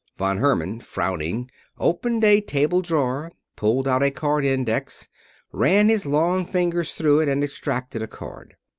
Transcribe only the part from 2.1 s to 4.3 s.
a table drawer, pulled out a